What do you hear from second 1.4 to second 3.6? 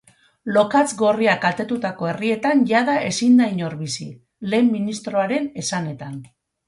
kaltetutako herrietan jada ezin da